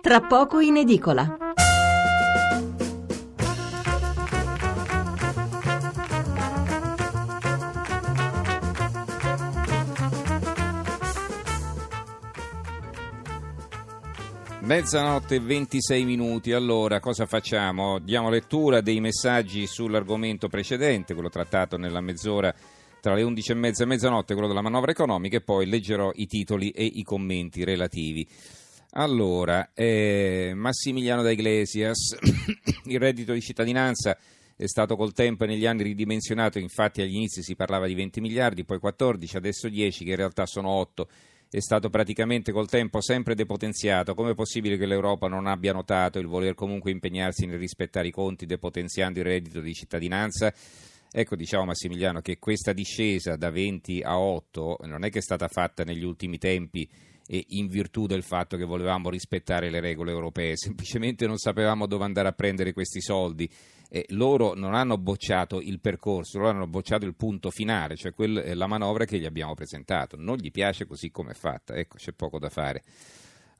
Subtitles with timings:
[0.00, 1.36] tra poco in edicola.
[14.60, 17.98] Mezzanotte e 26 minuti, allora cosa facciamo?
[17.98, 22.54] Diamo lettura dei messaggi sull'argomento precedente, quello trattato nella mezz'ora
[23.00, 26.26] tra le 11 e mezza e mezzanotte, quello della manovra economica, e poi leggerò i
[26.26, 28.28] titoli e i commenti relativi.
[28.92, 32.16] Allora, eh, Massimiliano da Iglesias,
[32.86, 34.16] il reddito di cittadinanza
[34.56, 38.20] è stato col tempo e negli anni ridimensionato, infatti agli inizi si parlava di 20
[38.20, 41.08] miliardi, poi 14, adesso 10, che in realtà sono 8
[41.50, 44.14] è stato praticamente col tempo sempre depotenziato.
[44.14, 48.12] Come è possibile che l'Europa non abbia notato il voler comunque impegnarsi nel rispettare i
[48.12, 50.52] conti depotenziando il reddito di cittadinanza?
[51.10, 55.48] Ecco, diciamo Massimiliano che questa discesa da 20 a 8 non è che è stata
[55.48, 56.86] fatta negli ultimi tempi
[57.30, 62.04] e in virtù del fatto che volevamo rispettare le regole europee, semplicemente non sapevamo dove
[62.04, 63.48] andare a prendere questi soldi.
[63.90, 68.52] E loro non hanno bocciato il percorso, loro hanno bocciato il punto finale, cioè quel,
[68.54, 70.16] la manovra che gli abbiamo presentato.
[70.18, 72.82] Non gli piace così come è fatta, ecco, c'è poco da fare.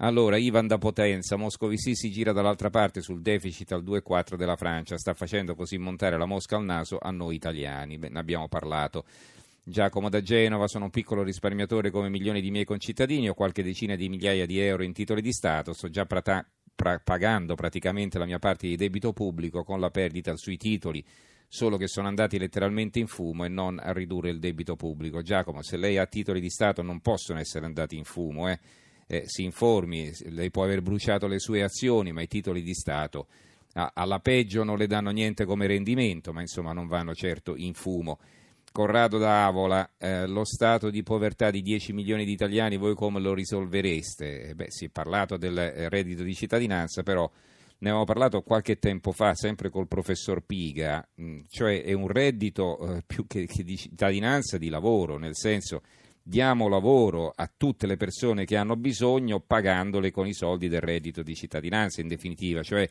[0.00, 4.96] Allora, Ivan da Potenza, Moscovici si gira dall'altra parte sul deficit al 2,4 della Francia,
[4.96, 9.04] sta facendo così montare la mosca al naso a noi italiani, ne abbiamo parlato.
[9.68, 13.96] Giacomo da Genova, sono un piccolo risparmiatore come milioni di miei concittadini, ho qualche decina
[13.96, 16.42] di migliaia di euro in titoli di Stato, sto già prata-
[16.74, 21.04] pra- pagando praticamente la mia parte di debito pubblico con la perdita sui titoli,
[21.46, 25.20] solo che sono andati letteralmente in fumo e non a ridurre il debito pubblico.
[25.20, 28.58] Giacomo, se lei ha titoli di Stato non possono essere andati in fumo, eh.
[29.06, 33.26] Eh, si informi, lei può aver bruciato le sue azioni, ma i titoli di Stato
[33.74, 38.18] alla peggio non le danno niente come rendimento, ma insomma non vanno certo in fumo.
[38.72, 43.20] Corrado da Avola, eh, lo stato di povertà di 10 milioni di italiani, voi come
[43.20, 44.48] lo risolvereste?
[44.48, 47.28] Eh beh, si è parlato del eh, reddito di cittadinanza, però
[47.80, 52.08] ne avevamo parlato qualche tempo fa, sempre col professor Piga, mh, mm, cioè è un
[52.08, 55.82] reddito eh, più che, che, di cittadinanza di lavoro, nel senso
[56.20, 61.22] diamo lavoro a tutte le persone che hanno bisogno pagandole con i soldi del reddito
[61.22, 62.88] di cittadinanza, in definitiva, cioè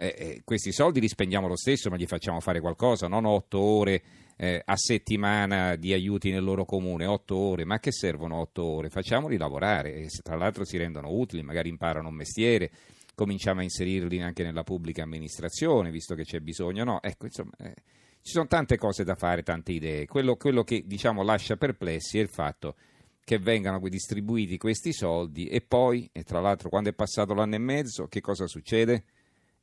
[0.00, 3.58] eh, eh, questi soldi li spendiamo lo stesso, ma gli facciamo fare qualcosa, non otto
[3.58, 4.02] ore
[4.36, 8.88] eh, a settimana di aiuti nel loro comune, otto ore, ma che servono otto ore?
[8.88, 12.70] Facciamoli lavorare, e tra l'altro si rendono utili, magari imparano un mestiere,
[13.14, 17.02] cominciamo a inserirli anche nella pubblica amministrazione, visto che c'è bisogno, no?
[17.02, 17.74] Ecco, insomma, eh,
[18.22, 20.06] ci sono tante cose da fare, tante idee.
[20.06, 22.76] Quello, quello che diciamo lascia perplessi è il fatto
[23.22, 27.58] che vengano distribuiti questi soldi e poi, e tra l'altro quando è passato l'anno e
[27.58, 29.04] mezzo, che cosa succede?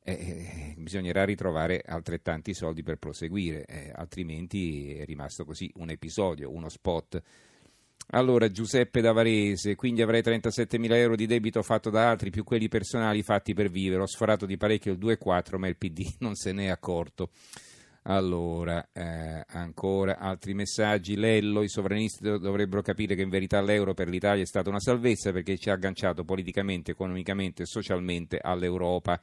[0.08, 6.50] Eh, eh, bisognerà ritrovare altrettanti soldi per proseguire, eh, altrimenti è rimasto così un episodio,
[6.50, 7.22] uno spot.
[8.12, 13.22] Allora, Giuseppe Davarese, quindi avrei 37.000 euro di debito fatto da altri, più quelli personali
[13.22, 14.00] fatti per vivere.
[14.00, 17.28] Ho sforato di parecchio il 2,4, ma il PD non se n'è accorto.
[18.04, 21.16] Allora, eh, ancora altri messaggi.
[21.16, 25.32] Lello, i sovranisti dovrebbero capire che in verità l'euro per l'Italia è stata una salvezza
[25.32, 29.20] perché ci ha agganciato politicamente, economicamente e socialmente all'Europa.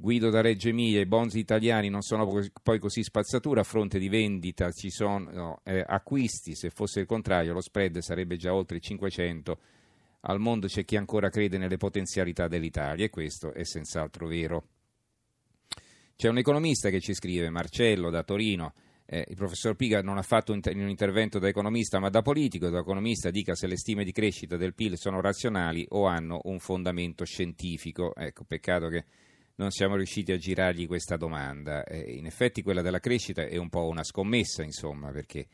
[0.00, 2.26] Guido da Reggio Emilia, i bonzi italiani non sono
[2.62, 7.52] poi così spazzatura, a fronte di vendita ci sono eh, acquisti, se fosse il contrario
[7.52, 9.58] lo spread sarebbe già oltre 500.
[10.20, 14.68] Al mondo c'è chi ancora crede nelle potenzialità dell'Italia e questo è senz'altro vero.
[16.16, 18.72] C'è un economista che ci scrive, Marcello da Torino,
[19.04, 22.78] eh, il professor Piga non ha fatto un, intervento da economista ma da politico, da
[22.78, 27.26] economista dica se le stime di crescita del PIL sono razionali o hanno un fondamento
[27.26, 28.14] scientifico.
[28.14, 29.04] Ecco, peccato che
[29.60, 31.84] non siamo riusciti a girargli questa domanda.
[31.84, 35.46] Eh, in effetti quella della crescita è un po' una scommessa, insomma, perché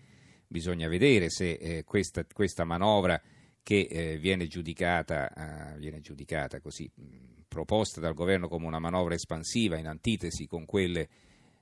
[0.47, 3.21] bisogna vedere se eh, questa, questa, manovra
[3.65, 9.15] che eh, viene giudicata, eh, viene giudicata così, mh, proposta dal governo come una manovra
[9.15, 11.09] espansiva in antitesi con quelle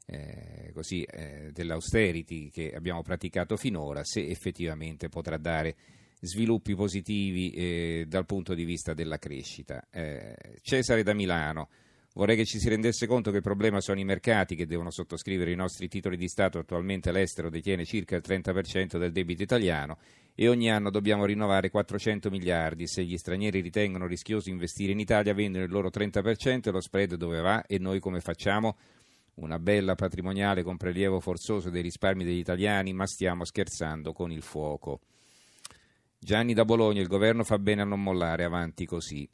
[0.04, 5.76] eh, così, eh, dell'austerity che abbiamo praticato finora, se effettivamente potrà dare
[6.20, 9.86] sviluppi positivi dal punto di vista della crescita.
[10.62, 11.68] Cesare da Milano.
[12.16, 15.50] Vorrei che ci si rendesse conto che il problema sono i mercati che devono sottoscrivere
[15.50, 16.60] i nostri titoli di Stato.
[16.60, 19.98] Attualmente l'estero detiene circa il 30% del debito italiano
[20.32, 22.86] e ogni anno dobbiamo rinnovare 400 miliardi.
[22.86, 27.16] Se gli stranieri ritengono rischioso investire in Italia, vendono il loro 30% e lo spread
[27.16, 28.76] dove va e noi come facciamo?
[29.34, 34.42] Una bella patrimoniale con prelievo forzoso dei risparmi degli italiani, ma stiamo scherzando con il
[34.42, 35.00] fuoco.
[36.16, 39.28] Gianni da Bologna, il governo fa bene a non mollare, avanti così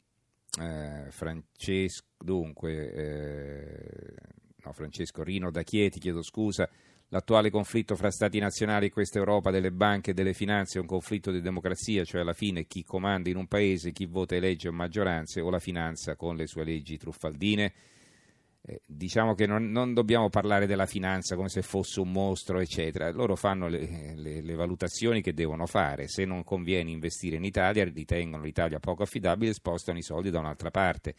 [0.59, 4.13] eh, Francesco, dunque, eh,
[4.63, 6.69] no, Francesco Rino da Chieti, chiedo scusa,
[7.13, 10.87] L'attuale conflitto fra stati nazionali e questa Europa delle banche e delle finanze è un
[10.87, 14.69] conflitto di democrazia, cioè alla fine chi comanda in un paese, chi vota e legge
[14.69, 17.73] o maggioranze o la finanza con le sue leggi truffaldine.
[18.63, 23.11] Eh, diciamo che non, non, dobbiamo parlare della finanza come se fosse un mostro, eccetera.
[23.11, 26.07] Loro fanno le, le, le, valutazioni che devono fare.
[26.07, 30.69] Se non conviene investire in Italia, ritengono l'Italia poco affidabile, spostano i soldi da un'altra
[30.69, 31.15] parte.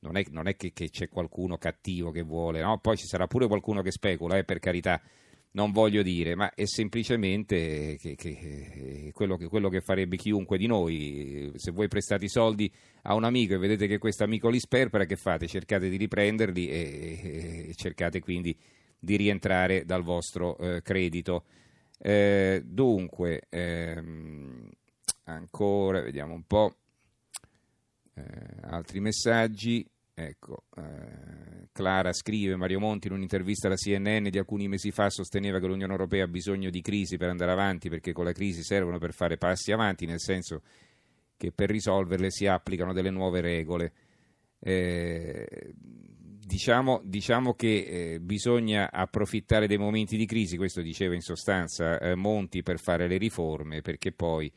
[0.00, 2.78] Non è, non è che, che, c'è qualcuno cattivo che vuole, no?
[2.78, 5.00] Poi ci sarà pure qualcuno che specula, eh, per carità
[5.52, 10.56] non voglio dire, ma è semplicemente che, che, eh, quello, che, quello, che, farebbe chiunque
[10.58, 11.50] di noi.
[11.56, 15.04] Se voi prestate i soldi a un amico e vedete che questo amico li sperpera,
[15.04, 15.46] che fate?
[15.46, 18.56] Cercate di riprenderli e, e cercate quindi
[18.98, 21.44] di rientrare dal vostro eh, credito.
[21.98, 24.68] Eh, dunque, ehm,
[25.24, 26.76] ancora, vediamo un po',
[28.14, 28.22] eh,
[28.62, 29.84] altri messaggi.
[30.22, 35.58] Ecco, eh, Clara scrive, Mario Monti in un'intervista alla CNN di alcuni mesi fa sosteneva
[35.58, 38.98] che l'Unione Europea ha bisogno di crisi per andare avanti perché con la crisi servono
[38.98, 40.60] per fare passi avanti, nel senso
[41.38, 43.92] che per risolverle si applicano delle nuove regole.
[44.58, 51.98] Eh, diciamo, diciamo, che eh, bisogna approfittare dei momenti di crisi, questo diceva in sostanza
[51.98, 54.52] eh, Monti, per fare le riforme, perché poi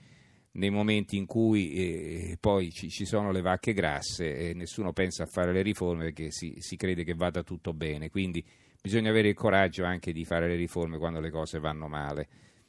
[0.53, 5.23] nei momenti in cui eh, poi ci, ci, sono le vacche grasse e nessuno pensa
[5.23, 8.09] a fare le riforme perché si, si, crede che vada tutto bene.
[8.09, 8.45] Quindi
[8.81, 12.27] bisogna avere il coraggio anche di fare le riforme quando le cose vanno male,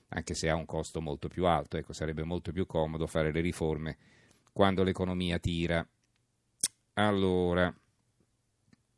[0.08, 1.76] anche se ha un costo molto più alto.
[1.76, 3.96] Ecco, sarebbe molto più comodo fare le riforme
[4.52, 5.86] quando l'economia tira.
[6.94, 7.74] Allora,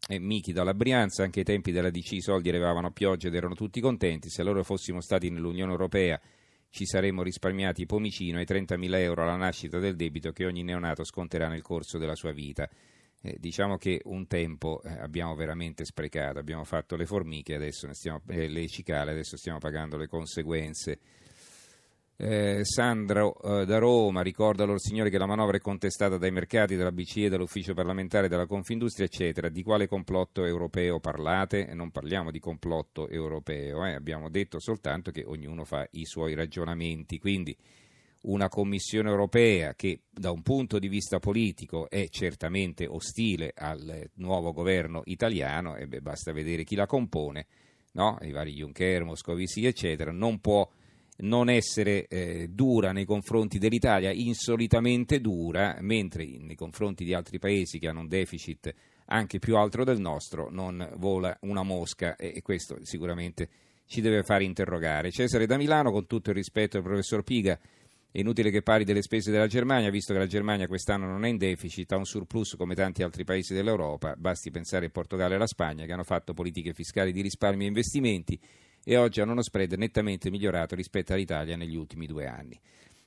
[0.08, 3.34] eh, Michi dalla Brianza, anche ai tempi della DC i soldi arrivavano a pioggia ed
[3.34, 4.28] erano tutti contenti.
[4.28, 6.20] Se allora fossimo stati nell'Unione Europea
[6.76, 11.48] ci saremmo risparmiati pomicino ai 30.000 euro alla nascita del debito che ogni neonato sconterà
[11.48, 12.68] nel corso della sua vita.
[13.22, 18.20] Eh, diciamo che un tempo eh, abbiamo veramente sprecato, abbiamo fatto le formiche, adesso stiamo,
[18.28, 20.98] eh, le cicale, adesso stiamo pagando le conseguenze.
[22.18, 26.74] Eh, Sandro eh, da Roma ricorda loro signori che la manovra è contestata dai mercati,
[26.74, 29.50] dalla BCE, dall'ufficio parlamentare, dalla Confindustria, eccetera.
[29.50, 31.74] Di quale complotto europeo parlate?
[31.74, 33.92] Non parliamo di complotto europeo, eh.
[33.92, 37.18] abbiamo detto soltanto che ognuno fa i suoi ragionamenti.
[37.18, 37.54] Quindi
[38.22, 44.52] una Commissione europea che da un punto di vista politico è certamente ostile al nuovo
[44.52, 47.46] governo italiano, e beh, basta vedere chi la compone,
[47.92, 48.16] no?
[48.22, 50.66] i vari Juncker, Moscovici, eccetera, non può
[51.18, 57.78] non essere eh, dura nei confronti dell'Italia, insolitamente dura, mentre nei confronti di altri paesi
[57.78, 58.74] che hanno un deficit
[59.06, 62.16] anche più alto del nostro non vola una mosca.
[62.16, 63.48] E, questo sicuramente
[63.86, 65.10] ci deve fare interrogare.
[65.10, 67.58] Cesare da Milano, con tutto il rispetto al professor Piga,
[68.10, 71.28] è inutile che parli delle spese della Germania, visto che la Germania quest'anno non è
[71.28, 75.36] in deficit, ha un surplus come tanti altri paesi dell'Europa, basti pensare a Portogallo e
[75.36, 78.40] alla Spagna che hanno fatto politiche fiscali di risparmio e investimenti
[78.88, 82.56] e oggi hanno uno spread nettamente migliorato rispetto all'Italia negli ultimi due anni.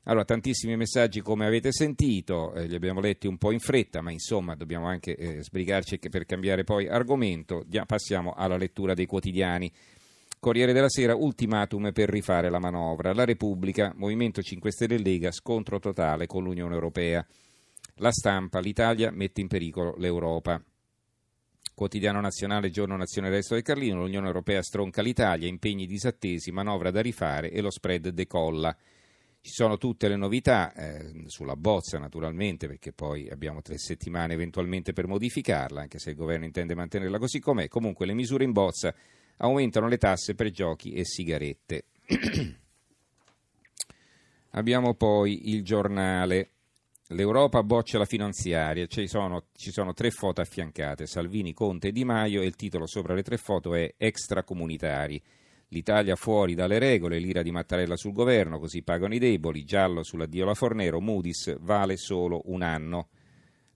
[0.03, 4.11] Allora, tantissimi messaggi come avete sentito, eh, li abbiamo letti un po' in fretta, ma
[4.11, 7.63] insomma dobbiamo anche eh, sbrigarci per cambiare poi argomento.
[7.85, 9.71] Passiamo alla lettura dei quotidiani.
[10.37, 13.13] Corriere della Sera, ultimatum per rifare la manovra.
[13.13, 17.25] La Repubblica, Movimento 5 Stelle e Lega, scontro totale con l'Unione Europea.
[17.95, 20.61] La stampa, l'Italia mette in pericolo l'Europa.
[21.79, 26.99] Quotidiano nazionale, giorno nazione resto del Carlino, l'Unione Europea stronca l'Italia, impegni disattesi, manovra da
[26.99, 28.75] rifare e lo spread decolla.
[29.39, 34.91] Ci sono tutte le novità, eh, sulla bozza naturalmente, perché poi abbiamo tre settimane eventualmente
[34.91, 37.69] per modificarla, anche se il governo intende mantenerla così com'è.
[37.69, 38.93] Comunque le misure in bozza
[39.38, 41.86] aumentano le tasse per giochi e sigarette.
[44.51, 46.50] abbiamo poi il giornale.
[47.12, 52.06] L'Europa boccia la finanziaria, ci sono, ci sono, tre foto affiancate, Salvini, Conte e Di
[52.06, 55.20] Maio e il titolo sopra le tre foto è Extracomunitari.
[55.70, 60.44] L'Italia fuori dalle regole, l'ira di Mattarella sul governo, così pagano i deboli, giallo sull'addio
[60.44, 63.10] alla Fornero, Moody's vale solo un anno.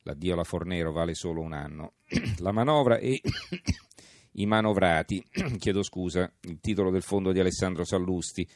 [0.03, 1.93] L'addio alla Fornero vale solo un anno.
[2.37, 3.19] La manovra e
[4.33, 5.25] i manovrati,
[5.57, 8.47] chiedo scusa, il titolo del fondo di Alessandro Sallusti.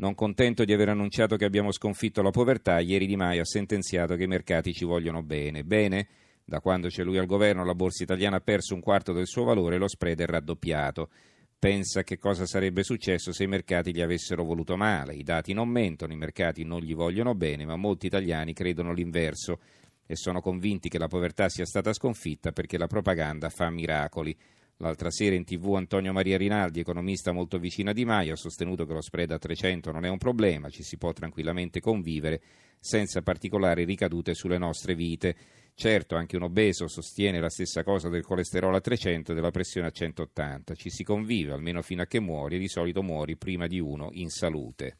[0.00, 4.14] Non contento di aver annunciato che abbiamo sconfitto la povertà, ieri Di Maio ha sentenziato
[4.14, 5.64] che i mercati ci vogliono bene.
[5.64, 6.06] Bene?
[6.44, 9.42] Da quando c'è lui al governo la borsa italiana ha perso un quarto del suo
[9.42, 11.10] valore e lo spread è raddoppiato.
[11.58, 15.16] Pensa che cosa sarebbe successo se i mercati gli avessero voluto male.
[15.16, 19.58] I dati non mentono, i mercati non gli vogliono bene, ma molti italiani credono l'inverso
[20.06, 24.34] e sono convinti che la povertà sia stata sconfitta perché la propaganda fa miracoli.
[24.80, 28.86] L'altra sera in tv Antonio Maria Rinaldi, economista molto vicino a Di Maio, ha sostenuto
[28.86, 32.40] che lo spread a 300 non è un problema, ci si può tranquillamente convivere
[32.78, 35.34] senza particolari ricadute sulle nostre vite.
[35.74, 39.88] Certo, anche un obeso sostiene la stessa cosa del colesterolo a 300 e della pressione
[39.88, 40.74] a 180.
[40.76, 44.10] Ci si convive, almeno fino a che muori, e di solito muori prima di uno
[44.12, 44.96] in salute.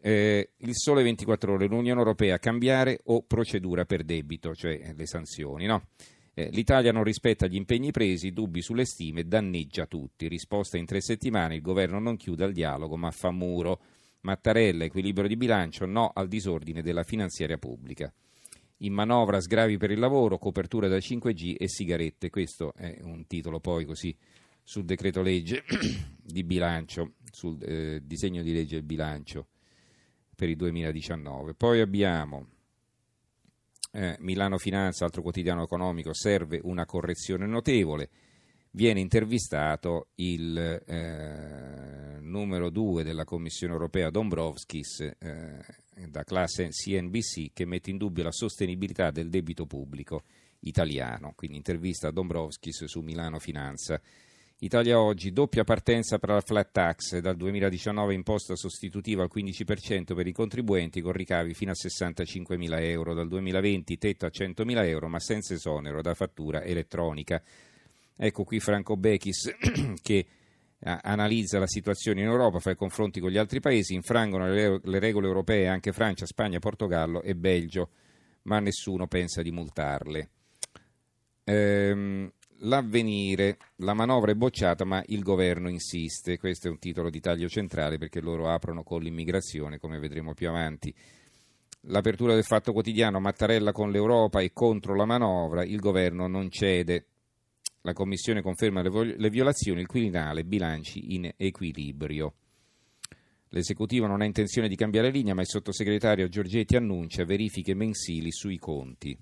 [0.00, 5.66] Eh, il sole 24 ore, l'Unione Europea cambiare o procedura per debito, cioè le sanzioni,
[5.66, 5.88] no?
[6.38, 10.28] Eh, L'Italia non rispetta gli impegni presi, dubbi sulle stime, danneggia tutti.
[10.28, 13.80] Risposta in tre settimane, il governo non chiude al dialogo ma fa muro.
[14.20, 18.12] Mattarella, equilibrio di bilancio, no al disordine della finanziaria pubblica.
[18.80, 22.28] In manovra sgravi per il lavoro, copertura da 5G e sigarette.
[22.28, 24.14] Questo è un titolo poi così
[24.62, 25.64] sul decreto legge
[26.20, 29.46] di bilancio, sul eh, disegno di legge bilancio
[30.34, 31.54] per il 2019.
[31.54, 32.55] Poi abbiamo
[33.96, 38.10] eh, Milano Finanza, altro quotidiano economico, serve una correzione notevole.
[38.72, 45.64] Viene intervistato il eh, numero 2 della Commissione europea Dombrovskis eh,
[46.08, 50.24] da classe CNBC che mette in dubbio la sostenibilità del debito pubblico
[50.60, 51.32] italiano.
[51.34, 53.98] Quindi intervista a Dombrovskis su Milano Finanza.
[54.60, 60.26] Italia oggi, doppia partenza per la flat tax, dal 2019 imposta sostitutiva al 15% per
[60.26, 64.82] i contribuenti con ricavi fino a 65 mila euro, dal 2020 tetto a 100 mila
[64.86, 67.42] euro ma senza esonero da fattura elettronica.
[68.16, 69.54] Ecco qui Franco Bechis
[70.00, 70.26] che
[70.78, 75.26] analizza la situazione in Europa, fa i confronti con gli altri paesi, infrangono le regole
[75.26, 77.90] europee anche Francia, Spagna, Portogallo e Belgio,
[78.44, 80.30] ma nessuno pensa di multarle.
[81.44, 87.20] Ehm, L'avvenire, la manovra è bocciata ma il governo insiste, questo è un titolo di
[87.20, 90.94] taglio centrale perché loro aprono con l'immigrazione come vedremo più avanti.
[91.88, 97.06] L'apertura del fatto quotidiano, Mattarella con l'Europa e contro la manovra, il governo non cede.
[97.82, 102.34] La Commissione conferma le, violazioni, il Quirinale, bilanci in equilibrio.
[103.50, 108.58] L'esecutivo non ha intenzione di cambiare linea ma il sottosegretario Giorgetti annuncia verifiche mensili sui
[108.58, 109.16] conti.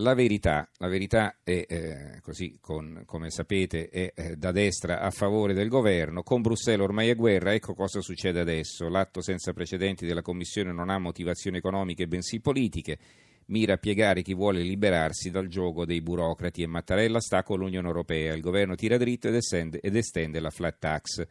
[0.00, 5.10] La verità, la verità è, eh, così con, come sapete, è eh, da destra a
[5.10, 6.22] favore del governo.
[6.22, 8.90] Con Bruxelles ormai è guerra, ecco cosa succede adesso.
[8.90, 12.98] L'atto senza precedenti della Commissione non ha motivazioni economiche bensì politiche.
[13.46, 17.86] Mira a piegare chi vuole liberarsi dal gioco dei burocrati e Mattarella sta con l'Unione
[17.86, 18.34] Europea.
[18.34, 21.26] Il governo tira dritto ed estende, ed estende la flat tax.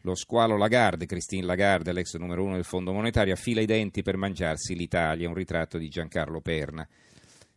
[0.00, 4.16] Lo squalo Lagarde, Christine Lagarde, l'ex numero uno del Fondo Monetario, affila i denti per
[4.16, 6.88] mangiarsi l'Italia, un ritratto di Giancarlo Perna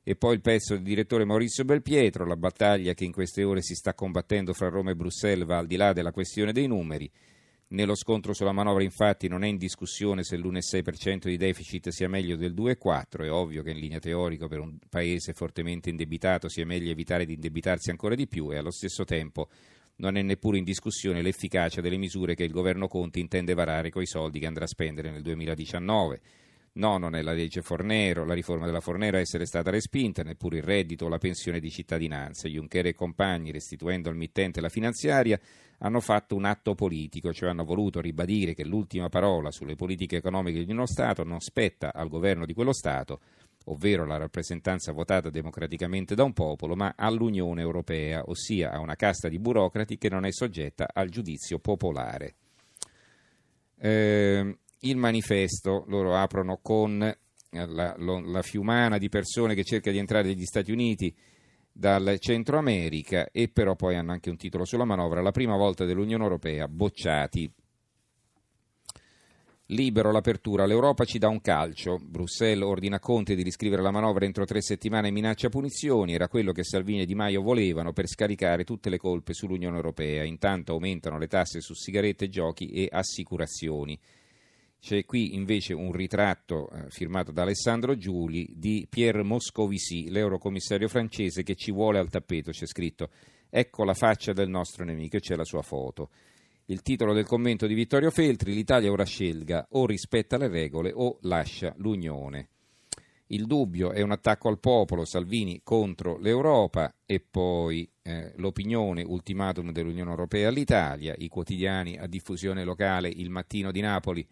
[0.03, 3.73] e poi il pezzo del direttore Maurizio Belpietro, la battaglia che in queste ore si
[3.73, 7.09] sta combattendo fra Roma e Bruxelles va al di là della questione dei numeri.
[7.69, 12.35] Nello scontro sulla manovra infatti non è in discussione se l'1,6% di deficit sia meglio
[12.35, 16.91] del 2,4%, è ovvio che in linea teorica per un paese fortemente indebitato sia meglio
[16.91, 19.47] evitare di indebitarsi ancora di più e allo stesso tempo
[19.95, 24.05] non è neppure in discussione l'efficacia delle misure che il governo Conti intende varare coi
[24.05, 26.21] soldi che andrà a spendere nel 2019.
[26.75, 30.57] No, non è la legge Fornero, la riforma della Fornero a essere stata respinta, neppure
[30.57, 32.47] il reddito o la pensione di cittadinanza.
[32.47, 35.39] Juncker e compagni, restituendo al mittente la finanziaria,
[35.79, 40.65] hanno fatto un atto politico, cioè hanno voluto ribadire che l'ultima parola sulle politiche economiche
[40.65, 43.19] di uno Stato non spetta al governo di quello Stato,
[43.65, 49.29] ovvero la rappresentanza votata democraticamente da un popolo, ma all'Unione Europea, ossia a una casta
[49.29, 52.33] di burocrati che non è soggetta al giudizio popolare.
[53.77, 59.97] Eh, il manifesto loro aprono con eh, la, la, fiumana di persone che cerca di
[59.97, 61.15] entrare negli Stati Uniti
[61.71, 65.85] dal Centro America e però poi hanno anche un titolo sulla manovra, la prima volta
[65.85, 67.51] dell'Unione Europea, bocciati.
[69.67, 74.25] Libero l'apertura, l'Europa ci dà un calcio, Bruxelles ordina a Conte di riscrivere la manovra
[74.25, 78.07] entro tre settimane e minaccia punizioni, era quello che Salvini e Di Maio volevano per
[78.07, 83.97] scaricare tutte le colpe sull'Unione Europea, intanto aumentano le tasse su sigarette, giochi e assicurazioni.
[84.83, 91.41] C'è qui invece un ritratto eh, firmato da Alessandro Giuli di Pierre Moscovici, l'eurocommissario francese
[91.41, 93.09] che ci vuole al tappeto, c'è scritto
[93.49, 96.09] ecco la faccia del nostro nemico e c'è la sua foto.
[96.65, 101.17] Il titolo del commento di Vittorio Feltri, l'Italia ora scelga o rispetta le regole o
[101.21, 102.49] lascia l'Unione.
[103.27, 109.71] Il dubbio è un attacco al popolo, Salvini contro l'Europa e poi eh, l'opinione ultimatum
[109.71, 114.27] dell'Unione Europea all'Italia, i quotidiani a diffusione locale, il mattino di Napoli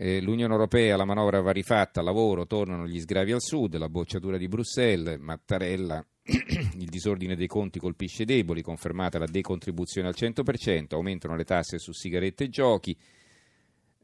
[0.00, 4.36] eh, L'Unione Europea, la manovra va rifatta, lavoro, tornano gli sgravi al sud, la bocciatura
[4.36, 10.86] di Bruxelles, Mattarella, il disordine dei conti colpisce i deboli, confermata la decontribuzione al 100%,
[10.90, 12.96] aumentano le tasse su sigarette e giochi,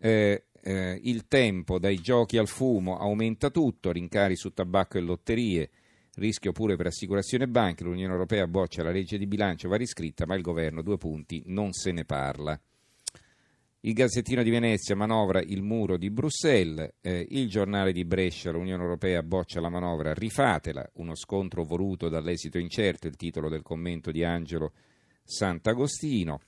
[0.00, 5.70] eh, eh, il tempo dai giochi al fumo aumenta tutto, rincari su tabacco e lotterie,
[6.16, 10.26] rischio pure per assicurazione e banche, l'Unione Europea boccia la legge di bilancio, va riscritta,
[10.26, 12.60] ma il governo, due punti, non se ne parla.
[13.86, 18.82] Il Gazzettino di Venezia manovra il muro di Bruxelles, eh, il giornale di Brescia, l'Unione
[18.82, 24.24] Europea boccia la manovra, rifatela, uno scontro voluto dall'esito incerto, il titolo del commento di
[24.24, 24.72] Angelo
[25.22, 26.40] Sant'Agostino.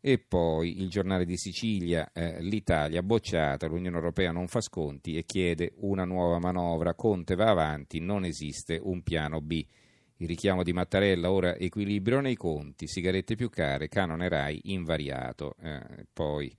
[0.00, 5.24] E poi il giornale di Sicilia, eh, l'Italia bocciata, l'Unione Europea non fa sconti e
[5.24, 9.66] chiede una nuova manovra, Conte va avanti, non esiste un piano B.
[10.22, 16.06] Il richiamo di Mattarella, ora equilibrio nei conti, sigarette più care, canone RAI invariato, eh,
[16.12, 16.56] poi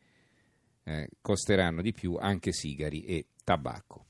[0.84, 4.08] eh, costeranno di più anche sigari e tabacco.